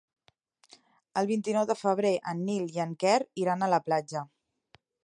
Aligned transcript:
El 1.21 1.29
vint-i-nou 1.33 1.67
de 1.73 1.77
febrer 1.81 2.15
en 2.33 2.43
Nil 2.49 2.67
i 2.79 2.83
en 2.87 2.99
Quer 3.05 3.17
iran 3.45 3.63
a 3.63 3.71
la 3.77 3.83
platja. 3.91 4.27